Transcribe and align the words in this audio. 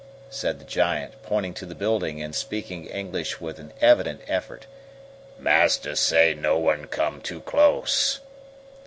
said 0.31 0.57
the 0.57 0.65
giant, 0.65 1.13
pointing 1.21 1.53
to 1.53 1.63
the 1.63 1.75
building 1.75 2.23
and 2.23 2.33
speaking 2.33 2.85
English 2.87 3.39
with 3.39 3.59
an 3.59 3.71
evident 3.81 4.19
effort. 4.27 4.65
"Master 5.37 5.95
say 5.95 6.33
no 6.33 6.57
one 6.57 6.87
come 6.87 7.21
too 7.21 7.41
close." 7.41 8.19